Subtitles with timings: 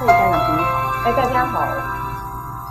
[0.00, 0.48] 谢张小平。
[1.04, 1.60] 哎，大家好，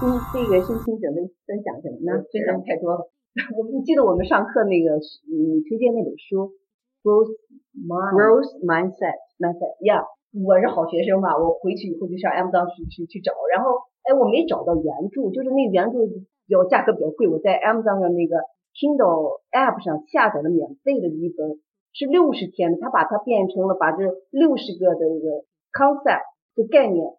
[0.02, 2.26] 今这个新听准备分享什么呢？
[2.26, 3.06] 分享太多了。
[3.54, 4.98] 我不记得我们上课那个
[5.30, 6.58] 你推荐那本书
[7.06, 7.30] ，Growth
[7.78, 10.02] Mind Growth Mindset Mindset 呀，
[10.34, 13.78] 我是好学生嘛，我回去以后就上 Amazon 去去去找，然后
[14.10, 18.42] 哎我没找到原著，就是那原著比较价格比较贵，我在 Amazon 的那个
[18.74, 21.62] Kindle App 上下载了免费的一本，
[21.94, 24.02] 是六十天的，他把它变成了把这
[24.34, 26.26] 六十个的这个 concept
[26.60, 27.16] 的概念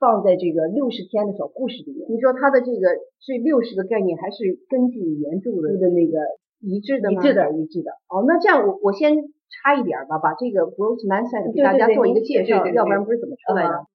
[0.00, 2.10] 放在这个六十天的小故事里面。
[2.10, 2.90] 你说它的这个
[3.22, 6.18] 这六十个概念还是根据原著的的那个
[6.58, 7.22] 一致的吗？
[7.22, 7.90] 一致的，一致的。
[8.10, 9.14] 哦，那这样我我先
[9.48, 13.86] 插一点吧，把这个 growth mindset 给大家做一个介绍，要不然不是怎么出来的。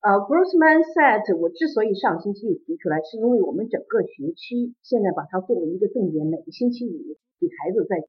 [0.00, 6.96] 呃，growth mindset 我之所以上星期五提出来，是因为我们整个学期现在把它作为一个重点，每个星期五
[7.38, 8.00] 给孩子在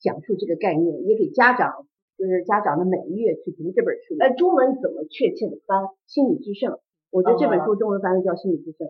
[0.00, 1.86] 讲述这个概念，也给家长，
[2.22, 4.14] 就是家长的每个月去读这本书。
[4.20, 5.88] 哎，中文怎么确切的翻？
[6.06, 6.78] 心理之胜，
[7.10, 8.86] 我觉得这本书中文翻译叫心理之胜。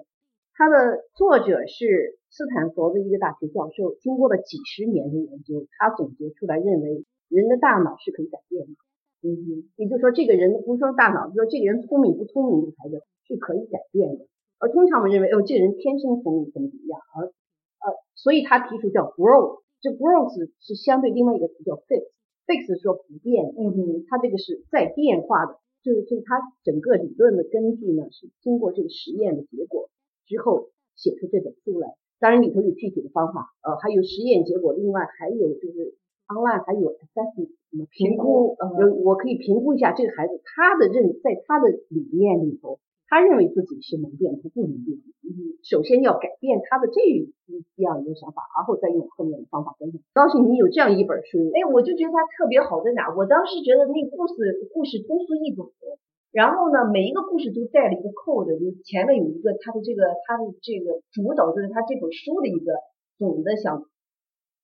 [0.52, 8.72] 它的作者是斯坦福的一个大学教授，经过了几十年的研究，他总结出来认为人的大脑是可以改变的。
[9.24, 14.26] 嗯哼，也就是说，这个人不是说大脑，就说这个人聪明不聪明，这个孩子是可以改变的。
[14.60, 22.12] 而通常我们认为，哦，这个人天生聪明怎么怎么样，而呃，所以他提出叫 growth，这 growth 是相对另外一个词叫 fix，fix
[22.66, 29.90] 是说不变，嗯哼，它这个是在变化的，就是就是它整个理论的根据呢是经过这个实验的结果
[30.26, 31.94] 之后写出这本书来。
[32.18, 35.96] 当然里头有具体的方法，呃，还有实验结果，另外还有就是
[36.28, 42.78] online 还有 assessment 什么评估，有我可以评估一下这个孩子他的认在他的理念里头，
[43.12, 44.96] 他认为自己是能变，他不能变。
[45.20, 47.28] 你，首先要改变他的这一
[47.76, 50.00] 样一个想法，然后再用后面的方法跟上。
[50.14, 53.12] 高兴你有这样一本书，哎，我就觉得它特别好在哪？
[53.12, 54.32] 我当时觉得那故事
[54.72, 55.68] 故事通俗易懂，
[56.32, 62.72] 然后呢，每一个故事都带了一个 code，就前面有一个它的这个它的这个主导，就是它这本书的一个
[63.18, 63.84] 总的想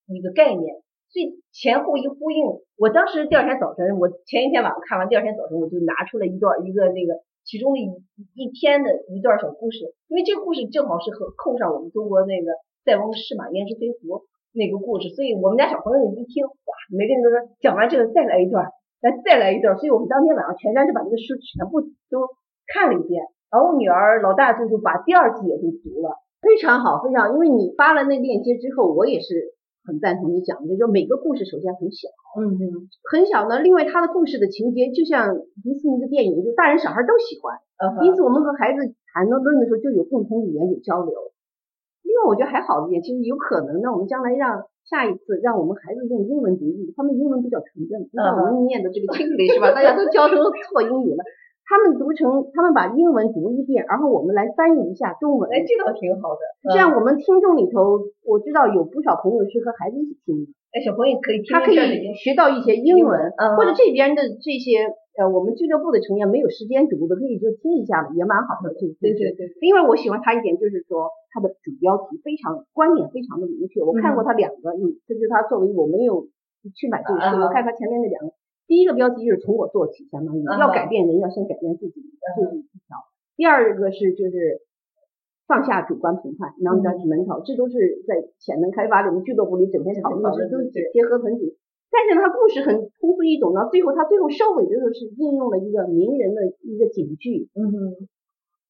[0.09, 0.81] 一个概念。
[1.13, 7.89] 所以前后一呼应，我当时第二天早晨，我前一天晚上看完，第二天早晨我就拿出了一段一个那个其中一
[8.37, 12.53] 一天的一段小故事，因为这个故事正好是和扣上我们中国那个
[12.85, 18.69] 塞翁失马焉知非福那个故事，所以我们家小朋友一听，哇，每个人都说讲完这个再来一段，
[19.01, 21.81] 来再来一段，所以我们当天晚上全家就把这个书全部
[22.13, 22.29] 都
[22.69, 29.57] 看了一遍，然后我女儿老大就就把第二季也就读了，非常好，非常，因为你发了那链接之后，我也是。
[29.89, 33.59] 很赞同你讲的，就每个故事首先很小，嗯嗯，很小呢。
[33.65, 35.33] 另外，它的故事的情节就像
[35.65, 37.57] 迪士尼的电影，就大人小孩都喜欢。
[38.05, 38.85] 因此，我们和孩子
[39.15, 41.15] 谈论的时候就有共同语言，有交流。
[42.05, 49.73] 另外，我觉得还好一点，其实有可能呢，我们将来让下一次让我们孩子用英文读译，他们英文比较纯正，像我们念的这个 English 是吧？
[49.73, 51.25] 大家都教成错英语了。
[51.69, 55.51] 他们读成，他们把英文读一遍，然后我们来翻译一下中文。
[55.53, 56.41] 哎，这倒挺好的。
[56.73, 60.53] 这样我们听众里头，我知道有不少朋友是和孩子一起听的。
[60.73, 61.77] 哎，小朋友可以听，他可以
[62.17, 63.13] 学到一些英文，
[63.57, 64.89] 或者这边的这些
[65.21, 68.73] 呃，我们俱乐部的成员没有时间读的，可以就听一下，也蛮好的。
[68.73, 69.53] 对对对。
[69.61, 73.85] 另外，我喜欢他一点就是说，他的主标题非常观点非常的明确。
[73.85, 76.29] 我看过他两个，嗯，这就是他作为我没有
[76.73, 78.33] 去买这个书，我看他前面那两个。
[78.69, 82.05] 第一个标题就是从我做起，相当于要改变人，要先改变自己，
[82.37, 83.01] 这是一条。
[83.35, 84.61] 第二个是就是
[85.49, 91.57] 放下主观评判，non-judgmental，这都是在潜能开发里，我们俱乐部里整天讨论的，都是结合很紧。
[91.91, 98.09] 但是他故事很通俗易懂到，最后他最后收尾的时候是应用了一个名人的一个警句，嗯哼，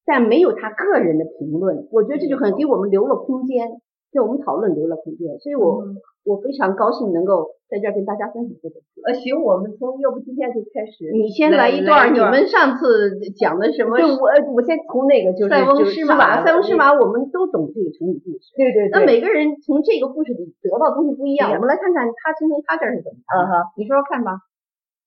[0.05, 3.67] 但没有他个人的评论，我觉得这就很给我们留了空间，
[4.13, 5.83] 给我们讨论留了空间，所以我
[6.23, 7.55] 我非常高兴能够。
[7.69, 8.97] 在这儿跟大家分享这本书。
[9.05, 11.05] 呃，行，我们从要不今天就开始。
[11.13, 13.93] 你先来一段，你们上次讲的什么？
[14.01, 14.25] 就我，
[14.57, 16.41] 我先从那个就是塞翁失马。
[16.43, 18.57] 塞翁失马，我们都懂这个成语故事。
[18.57, 18.97] 对对对。
[18.97, 21.53] 那每个人从这个故事里得到东西不一样。
[21.53, 23.21] 我们来看看他今天他这儿是怎么。
[23.29, 24.41] 啊哈，你说说看吧。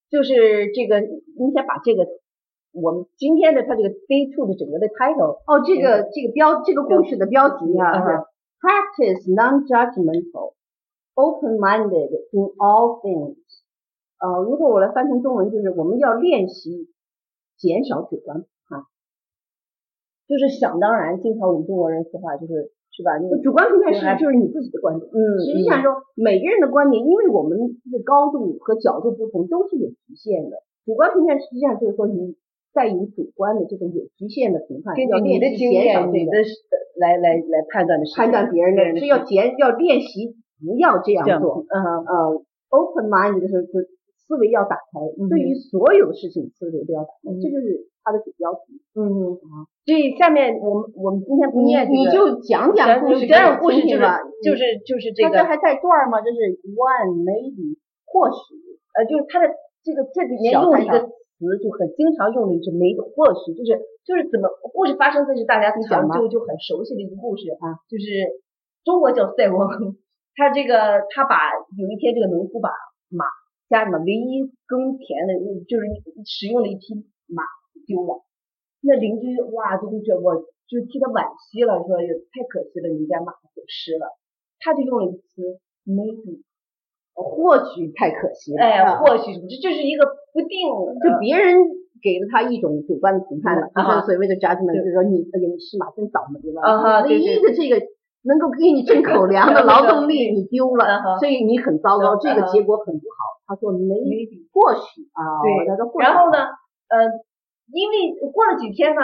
[0.06, 2.06] 就是这个，你先把这个
[2.70, 5.42] 我们今天的他这个 day two 的整个的 title。
[5.50, 8.22] 哦，这个这个标这个故事的标题啊
[8.62, 10.54] ，practice non-judgmental。
[11.14, 13.36] Open-minded in all things，
[14.16, 16.88] 呃，如果我来翻成中文，就是我们要练习
[17.58, 18.38] 减少主观
[18.72, 18.88] 啊，
[20.26, 23.20] 就是想当然，经常我们中国人说话就是是吧？
[23.44, 30.62] 主观评判是就是你自己的观点，嗯，实际上说每个人的观点，因为我们的高度和角度不同，都是有局限的。
[30.86, 32.36] 主观评判实际上就是说你
[32.72, 36.32] 在以主观的这种有局限的评判，根据你的经验、你的
[36.96, 40.36] 来来来判断的判断别人的，是要减要练习。
[40.62, 43.82] 不要这样做，嗯呃，open mind 的时候就
[44.14, 48.78] 思维要打开，对于所有的事情思维都要打开，这就是它的主标题。
[48.94, 49.02] 嗯
[49.42, 55.34] 啊，所以下面我们我们今天不念你就讲讲故事，讲讲故事就是吧，就是就是这个。
[55.34, 56.20] 这还带段吗？
[56.20, 56.38] 就是
[56.76, 57.76] one maybe
[58.06, 58.54] 或许，
[58.94, 59.48] 呃，就是它的
[59.82, 68.38] 这个这里面用了一个词，就很经常用的就是 maybe 或许，就是就是怎么故事发生这是大家讲就就很熟悉的一个故事啊，就是
[68.84, 69.96] 中国叫塞翁，
[70.34, 71.36] 他这个他把
[71.76, 72.70] 有一天这个农夫把
[73.08, 73.24] 马。
[73.72, 75.32] 家里面唯一耕田的，
[75.64, 75.88] 就是
[76.28, 76.92] 使用的一匹
[77.24, 77.40] 马
[77.88, 78.20] 丢了，
[78.84, 80.36] 那邻居哇，就觉得我
[80.68, 84.12] 就替他惋惜了，说也太可惜了，你家马走失了，
[84.60, 85.56] 他就用了一个词
[85.88, 86.44] maybe，
[87.16, 90.04] 或许太可惜了，哎，或许这这是一个
[90.36, 90.68] 不定，
[91.00, 91.64] 就别人
[92.04, 97.80] 给了他一种主观的评判了，就是所谓的 judgment，就是说你哎呀，你是马真倒霉了，唯一的这个。
[98.24, 103.42] 能够给你挣口粮的 劳动力你丢了，所以你很糟糕，这个结果很不好。
[103.46, 105.66] 他说 maybe 或许啊，对，
[106.04, 106.38] 然后呢，
[106.88, 107.04] 呃，
[107.72, 109.02] 因为过了几天呢，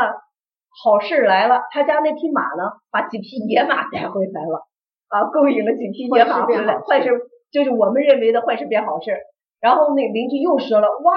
[0.82, 4.64] 好事来了，他家那匹马呢，把几匹野马带回来了，
[5.08, 7.10] 啊，勾引了几匹野马回来，坏事
[7.50, 9.12] 就是我们认为的坏事变好事。
[9.60, 11.12] 然后那邻居又说了，哇，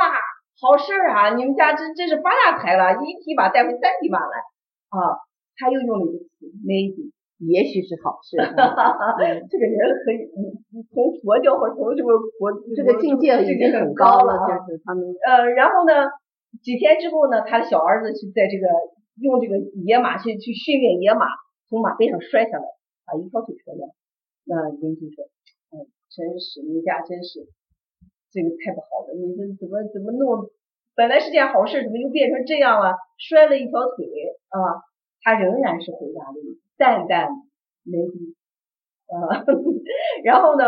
[0.60, 4.38] 好事啊，你们家真真是发大财了，一匹马带回三匹马来，
[4.90, 5.22] 啊，
[5.56, 7.12] 他又用了一个词 maybe。
[7.42, 8.38] 也许是好事，
[9.50, 16.06] 这个人很从佛教或从什么佛这个境界已经很高了，就是他们呃，然后呢，
[16.62, 18.70] 几天之后呢，他的小儿子去在这个
[19.18, 21.26] 用这个野马去去训练野马，
[21.68, 22.66] 从马背上摔下来，
[23.06, 23.90] 把一条腿摔断。
[24.46, 25.26] 那邻居说
[25.74, 25.82] ：“哎，
[26.14, 27.48] 真是你家真是
[28.30, 30.46] 这个太不好了，你这怎么怎么弄？
[30.96, 32.98] 本来是件好事，怎么又变成这样了？
[33.18, 34.06] 摔了一条腿
[34.50, 34.86] 啊！”
[35.24, 37.30] 他仍然是回答了一淡淡
[37.84, 38.34] 没底，
[39.06, 39.46] 啊，
[40.26, 40.66] 然后呢，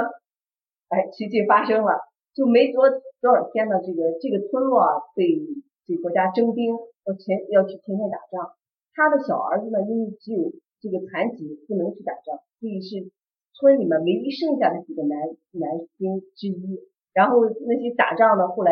[0.90, 1.98] 哎，奇迹发生了，
[2.36, 2.88] 就没多
[3.20, 5.42] 多少天呢，这个这个村落被
[5.88, 6.70] 这国家征兵，
[7.06, 8.54] 要前要去前线打仗。
[8.94, 13.10] 他的小儿子呢，因为只有这个残疾，不能去打仗，所以是
[13.58, 15.18] 村里面唯一剩下的几个男
[15.52, 16.80] 男兵之一。
[17.12, 18.72] 然后那些打仗的，后来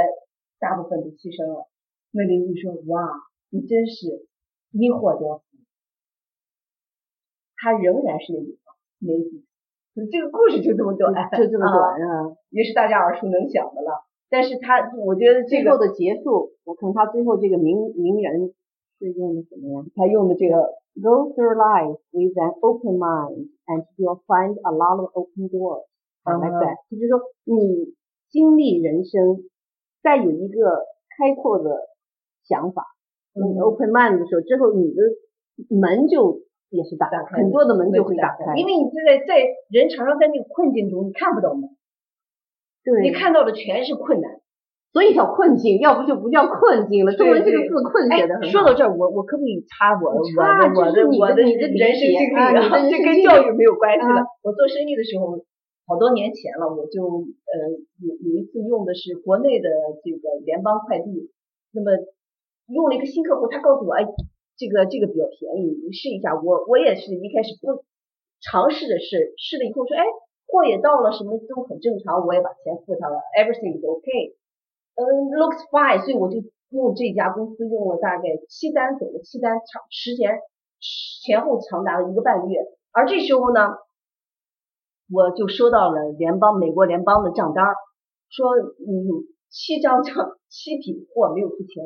[0.59, 1.67] 大部分都牺牲了。
[2.11, 3.09] 那邻居说：“哇，
[3.49, 4.27] 你真是
[4.71, 5.41] 因祸得福。”
[7.61, 9.45] 他仍然是那句话，没底。
[10.09, 14.01] 这个故事就这么短，就这么短啊，也是大家耳熟能详的了。
[14.31, 18.53] 但是他，我觉得最后的结束，我看他最后这个名名人
[18.97, 19.85] 是用的什么呀？
[19.93, 25.85] 他用的这个 Go through life with an open mind, and you'll find a lot of open doors.
[26.23, 27.93] That，就是说你
[28.29, 29.43] 经历人生，
[30.01, 30.85] 再有一个
[31.17, 31.89] 开阔的
[32.43, 32.85] 想法，
[33.35, 35.03] 嗯，open mind 的时候，之后你的
[35.69, 36.39] 门就。
[36.71, 41.67] 也是打开，很多的门就会打开，因为你在在人常常在那个困境中，你看不到门，
[42.83, 44.39] 对，你看到的全是困难，
[44.95, 47.11] 所以叫困境，要不就不叫困境了。
[47.11, 50.31] 中文这个字“困”写的很说到这儿，我我可不可以插我我的
[50.79, 52.55] 我的我的你的人生经历啊？
[52.87, 54.15] 这跟教育没有关系的。
[54.39, 55.43] 我做生意的时候，
[55.87, 57.51] 好多年前了，我就呃
[57.99, 59.67] 有有一次用的是国内的
[59.99, 61.27] 这个联邦快递，
[61.75, 61.91] 那么
[62.71, 64.07] 用了一个新客户，他告诉我哎。
[64.61, 66.37] 这个这个比较便宜，你试一下。
[66.37, 67.81] 我我也是一开始不
[68.45, 70.05] 尝试着试，试了以后说，哎，
[70.45, 74.37] 货也到了，什么都很正常，我也把钱付上了，everything is okay，
[74.93, 76.05] 嗯，looks fine。
[76.05, 80.37] 所以我就用这家公司用了大概七单走了七单，长时间
[81.25, 82.61] 前后长达了一个半月。
[82.93, 83.81] 而这时候呢，
[85.09, 87.65] 我就收到了联邦美国联邦的账单，
[88.29, 88.53] 说
[88.85, 91.81] 你有七张账，七匹货没有付钱。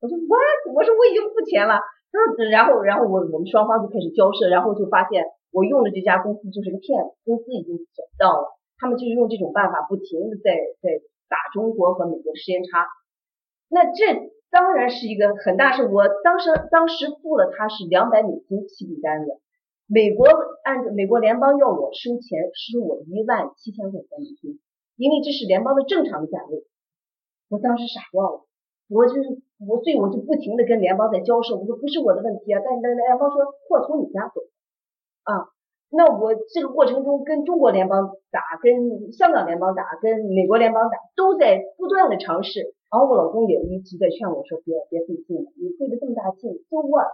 [0.00, 0.76] 我说 what？
[0.76, 1.80] 我说我已经付钱了。
[2.10, 12.88] 嗯，然后，然后我我们双方就开始交涉，然后就发现我用的这家公司就是个骗子，公司已经找到了，他们就是用这种办法不停的在在打中国和美国时间差。
[13.68, 19.38] 那这当然是一个很大事，我当时当时付了他是两百美金起笔单子，
[19.86, 20.26] 美国
[20.64, 24.58] 按照美国联邦要我收钱收我一万七千块钱美金，
[24.96, 26.64] 因为这是联邦的正常的价位，
[27.50, 28.47] 我当时傻掉了。
[28.88, 31.54] 我就是我，所以我就不停的跟联邦在交涉。
[31.56, 34.40] 我说不是我的问题啊，但但联邦说货从你家走
[35.24, 35.52] 啊。
[35.90, 42.74] 那我这个过程中跟中国联邦打，跟香港联邦打，跟美国联邦打，都在不断的尝试。
[42.90, 47.08] 然后我老公也一直在劝我说别别费劲了，你费了这么大劲，so what？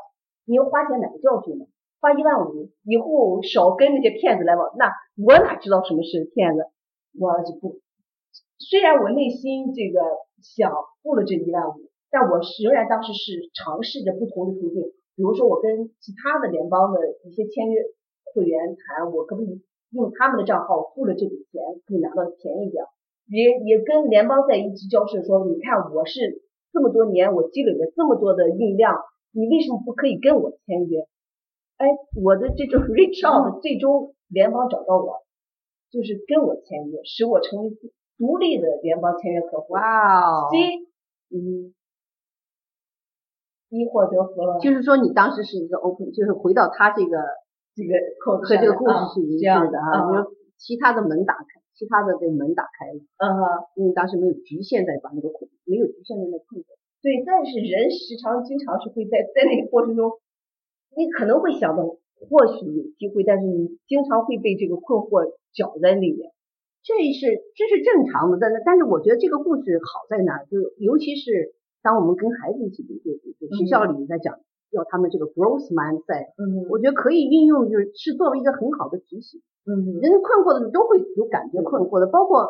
[0.46, 1.66] 你要花钱买个教训嘛，
[2.00, 4.70] 花一万五，以后少跟那些骗子来往。
[4.76, 6.66] 那我哪知道什么是骗子？
[7.18, 7.80] 我就不，
[8.58, 10.00] 虽然我内心这个。
[10.44, 10.70] 想
[11.02, 17.80] 付了这一万五，但我仍然当时是尝试着不同的途径，比如说我跟其他的联邦的一些签约
[18.34, 22.84] 会员谈，我可不可以用他们的账号付了这笔钱，可以拿到便宜点。
[23.26, 29.00] 也也跟联邦在一起交涉说，你看我是这么多年我积累了这么多的运量，
[29.32, 31.08] 你为什么不可以跟我签约？
[31.78, 31.88] 哎，
[32.22, 35.24] 我的这种 reach out 最终联邦找到我，
[35.90, 37.70] 就是跟我签约，使我成为
[38.18, 39.72] 独立的联邦签约客户。
[39.74, 40.86] 哇哦，C
[41.34, 41.74] 嗯，
[43.70, 47.18] 一获得福了，就是说你当时是一个 open，就是回到他这个
[47.74, 47.94] 这个
[48.24, 53.66] 扣和这个故事是一样的啊，你说其他的门打开，其他的这个门打开了，嗯哼。
[53.74, 56.68] 因为当时没有局限在把那个困，没有局限在那困着。
[57.02, 60.12] 对，但是人时常经常是会在在那个过程中，
[60.96, 66.32] 你可能会想到或许有机会，但是你经常会被这个困惑搅在里面。
[66.84, 74.36] 这是这是正常的，但是但是我觉得这个故事好在哪儿，就尤其是当我们跟孩子一起读这个故事，学校里在讲
[74.70, 79.40] 要他们这个 growth mindset，嗯我觉得可以运用，就是是作为一个很好的提醒。
[79.64, 79.96] 嗯。
[79.96, 82.44] 人困惑的时候都会有感觉困惑的，包括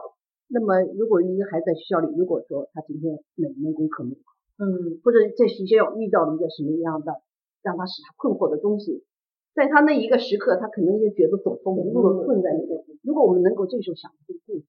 [0.50, 4.34] 那么如果一个孩子在学校里，如果说他今天哪一门功课没有好，
[4.66, 4.98] 嗯。
[5.04, 7.22] 或者在学校遇到了一个什么样的
[7.62, 9.04] 让他使他困惑的东西，
[9.54, 12.82] 在他那一个时刻，他可能就觉得走投无路的困在那个。
[13.02, 14.64] 如果我们能够这时候想这个故事，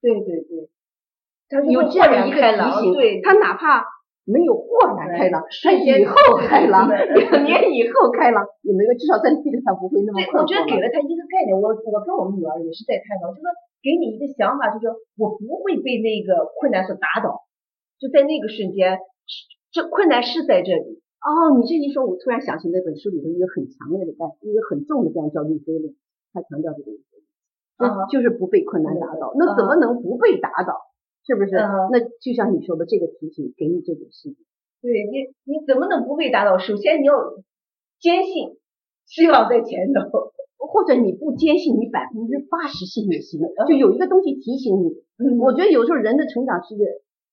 [0.00, 0.70] 对对对，
[1.48, 3.84] 他有这样一个提醒，对，他哪怕
[4.24, 4.64] 没有豁
[4.96, 13.48] 然开朗，他以后开朗，两年以后开朗，也没有，至少在那个他不会那么，困惑我觉得给了了他一个概念，我我跟我们女儿也是在探讨，就说
[13.82, 17.44] 给你一个想法，就是说我不会被那个困难所打倒，
[18.00, 19.00] 就在那个瞬间，
[19.72, 25.96] 这困难是在这里，哦，你这一说，我突然想起那本书里头一个很强烈的概，一个很重的概念叫内飞力，
[26.32, 27.24] 他强调这个内飞力，
[27.76, 29.34] 啊就就是不被困难打倒。
[29.36, 30.88] 那怎么能不被打倒？
[31.26, 31.56] 是不是？
[31.56, 34.40] 嗯那就像你说的，这个提醒给你这种信念。
[34.80, 36.56] 对你你怎么能不被打倒？
[36.56, 37.14] 首先你要
[37.98, 38.56] 坚信，
[39.04, 45.02] 希望在前头， 或者你不坚信，你百分之八十信也行，就有一个东西提醒你。
[45.18, 46.84] 嗯我觉得有时候人的成长是一个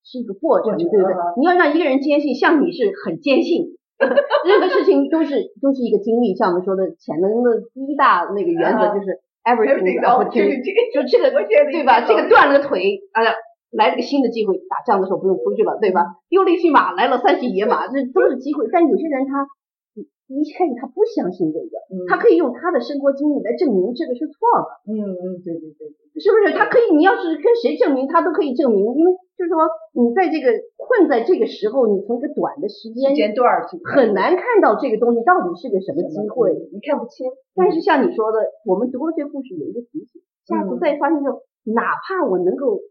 [0.05, 1.41] 是一个过程，对不对嗯？
[1.41, 3.75] 你要让一个人坚信，像你是很坚信，
[4.45, 6.35] 任何事情都是都是一个经历。
[6.35, 9.97] 像我们说的潜能的第一大那个原则啊就是 everything
[10.93, 12.05] 就这个对吧？
[12.05, 13.33] 这个断了个腿，哎呀，
[13.71, 16.05] 来了个新的机会，打仗的时候不用出去了，对吧？
[16.29, 18.67] 丢了一匹马，来了三匹野马，这都是机会。
[18.71, 19.47] 但有些人他
[19.95, 21.73] 一一开始他不相信这个，
[22.09, 24.69] 他可以用他的生活经历来证明这个是错的。
[24.91, 26.53] 嗯嗯对对对对，是不是？
[26.57, 29.11] 他可以，你要是跟谁证明，他都可以证明，因为
[29.45, 36.49] 就是说，你在这个困在这个时候，你从一个短的时间时间段去很难看到这个东西到底是个什么机会。
[36.73, 42.81] 你看不清，但是像你说的，我们读了这个故事有一个提醒，下次再发现之后，哪怕我能够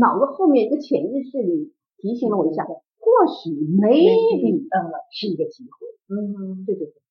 [0.00, 4.80] 脑子后面一个潜意识里提醒了我一下，或许 maybe 嗯
[5.12, 5.84] 是一个机会。
[6.08, 7.03] 嗯，对对对。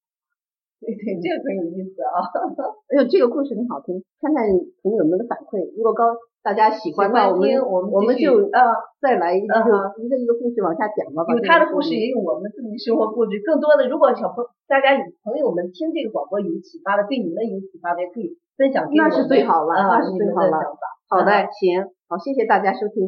[0.83, 2.21] 对对，这个很有意思啊。
[2.91, 4.43] 哎呦，这个故事很好听，看看
[4.83, 5.63] 朋友们的反馈。
[5.75, 6.11] 如果高
[6.43, 8.59] 大家喜欢，那我们我们我们就呃，
[8.99, 9.55] 再来一个
[10.03, 11.23] 一个一个故事往下讲吧。
[11.23, 13.39] 把有他的故事，也有我们自己生活故事。
[13.39, 19.07] 更多的，如果小朋大家有朋友们听这个广播有启发的，对你们有启发的，也可以分享给我们。
[19.07, 20.59] 那是最好了啊，那是最好了。
[21.07, 23.07] 好的，行，好，谢谢大家收听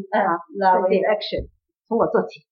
[0.55, 1.51] ，，Love action。
[1.87, 2.47] 从我做起。